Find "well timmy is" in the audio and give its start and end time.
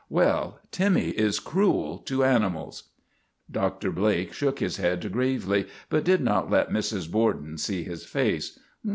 0.19-1.39